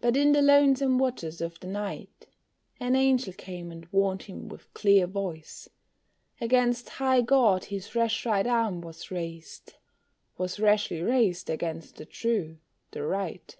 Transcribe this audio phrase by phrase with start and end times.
[0.00, 2.26] But in the lonesome watches of the night,
[2.80, 5.68] An angel came and warned him with clear voice,
[6.40, 9.74] Against high God his rash right arm was raised,
[10.38, 12.60] Was rashly raised against the true,
[12.92, 13.54] the right.